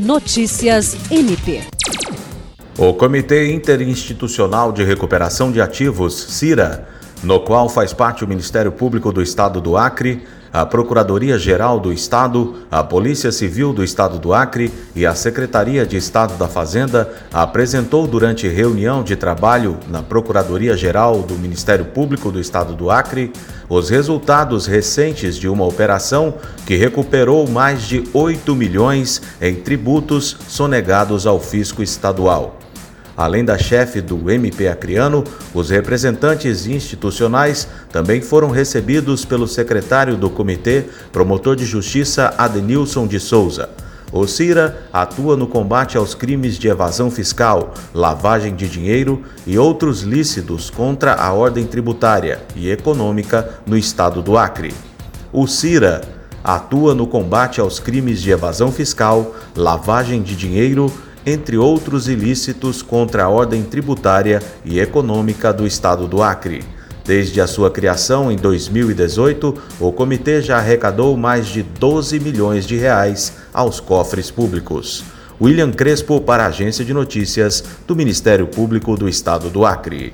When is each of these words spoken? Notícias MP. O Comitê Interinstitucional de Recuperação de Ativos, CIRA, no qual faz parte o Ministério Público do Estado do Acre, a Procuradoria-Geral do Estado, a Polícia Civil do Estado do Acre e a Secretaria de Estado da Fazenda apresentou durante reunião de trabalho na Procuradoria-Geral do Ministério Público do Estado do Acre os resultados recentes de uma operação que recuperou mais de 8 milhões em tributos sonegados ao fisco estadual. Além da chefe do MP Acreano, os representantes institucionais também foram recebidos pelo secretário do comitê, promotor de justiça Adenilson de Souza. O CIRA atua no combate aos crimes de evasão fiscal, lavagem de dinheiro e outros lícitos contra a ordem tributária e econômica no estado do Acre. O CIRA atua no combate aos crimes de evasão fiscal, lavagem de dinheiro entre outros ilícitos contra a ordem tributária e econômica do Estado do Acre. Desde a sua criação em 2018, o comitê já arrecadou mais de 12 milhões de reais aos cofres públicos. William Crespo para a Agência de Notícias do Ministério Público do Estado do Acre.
Notícias 0.00 0.96
MP. 1.10 1.60
O 2.78 2.94
Comitê 2.94 3.52
Interinstitucional 3.52 4.72
de 4.72 4.82
Recuperação 4.82 5.52
de 5.52 5.60
Ativos, 5.60 6.14
CIRA, 6.38 6.88
no 7.22 7.40
qual 7.40 7.68
faz 7.68 7.92
parte 7.92 8.24
o 8.24 8.28
Ministério 8.28 8.72
Público 8.72 9.12
do 9.12 9.22
Estado 9.22 9.60
do 9.60 9.76
Acre, 9.76 10.26
a 10.52 10.66
Procuradoria-Geral 10.66 11.78
do 11.78 11.92
Estado, 11.92 12.56
a 12.70 12.82
Polícia 12.82 13.30
Civil 13.30 13.72
do 13.72 13.84
Estado 13.84 14.18
do 14.18 14.34
Acre 14.34 14.72
e 14.96 15.06
a 15.06 15.14
Secretaria 15.14 15.86
de 15.86 15.96
Estado 15.96 16.36
da 16.36 16.48
Fazenda 16.48 17.08
apresentou 17.32 18.06
durante 18.06 18.48
reunião 18.48 19.04
de 19.04 19.14
trabalho 19.14 19.78
na 19.88 20.02
Procuradoria-Geral 20.02 21.22
do 21.22 21.34
Ministério 21.34 21.84
Público 21.84 22.32
do 22.32 22.40
Estado 22.40 22.74
do 22.74 22.90
Acre 22.90 23.32
os 23.68 23.88
resultados 23.88 24.66
recentes 24.66 25.36
de 25.36 25.48
uma 25.48 25.64
operação 25.64 26.34
que 26.66 26.74
recuperou 26.74 27.48
mais 27.48 27.82
de 27.82 28.02
8 28.12 28.52
milhões 28.56 29.22
em 29.40 29.54
tributos 29.54 30.36
sonegados 30.48 31.24
ao 31.24 31.38
fisco 31.38 31.80
estadual. 31.80 32.58
Além 33.20 33.44
da 33.44 33.58
chefe 33.58 34.00
do 34.00 34.30
MP 34.30 34.66
Acreano, 34.66 35.22
os 35.52 35.68
representantes 35.68 36.66
institucionais 36.66 37.68
também 37.92 38.22
foram 38.22 38.48
recebidos 38.48 39.26
pelo 39.26 39.46
secretário 39.46 40.16
do 40.16 40.30
comitê, 40.30 40.86
promotor 41.12 41.54
de 41.54 41.66
justiça 41.66 42.32
Adenilson 42.38 43.06
de 43.06 43.20
Souza. 43.20 43.68
O 44.10 44.26
CIRA 44.26 44.84
atua 44.90 45.36
no 45.36 45.46
combate 45.46 45.98
aos 45.98 46.14
crimes 46.14 46.56
de 46.58 46.68
evasão 46.68 47.10
fiscal, 47.10 47.74
lavagem 47.92 48.56
de 48.56 48.66
dinheiro 48.66 49.22
e 49.46 49.58
outros 49.58 50.00
lícitos 50.00 50.70
contra 50.70 51.12
a 51.12 51.30
ordem 51.30 51.66
tributária 51.66 52.40
e 52.56 52.70
econômica 52.70 53.50
no 53.66 53.76
estado 53.76 54.22
do 54.22 54.38
Acre. 54.38 54.72
O 55.30 55.46
CIRA 55.46 56.00
atua 56.42 56.94
no 56.94 57.06
combate 57.06 57.60
aos 57.60 57.78
crimes 57.78 58.22
de 58.22 58.30
evasão 58.30 58.72
fiscal, 58.72 59.36
lavagem 59.54 60.22
de 60.22 60.34
dinheiro 60.34 60.90
entre 61.24 61.56
outros 61.56 62.08
ilícitos 62.08 62.82
contra 62.82 63.24
a 63.24 63.28
ordem 63.28 63.62
tributária 63.62 64.42
e 64.64 64.80
econômica 64.80 65.52
do 65.52 65.66
Estado 65.66 66.06
do 66.06 66.22
Acre. 66.22 66.62
Desde 67.04 67.40
a 67.40 67.46
sua 67.46 67.70
criação 67.70 68.30
em 68.30 68.36
2018, 68.36 69.54
o 69.80 69.92
comitê 69.92 70.40
já 70.40 70.58
arrecadou 70.58 71.16
mais 71.16 71.48
de 71.48 71.62
12 71.62 72.20
milhões 72.20 72.66
de 72.66 72.76
reais 72.76 73.32
aos 73.52 73.80
cofres 73.80 74.30
públicos. 74.30 75.04
William 75.40 75.72
Crespo 75.72 76.20
para 76.20 76.44
a 76.44 76.48
Agência 76.48 76.84
de 76.84 76.92
Notícias 76.92 77.64
do 77.86 77.96
Ministério 77.96 78.46
Público 78.46 78.96
do 78.96 79.08
Estado 79.08 79.48
do 79.48 79.64
Acre. 79.64 80.12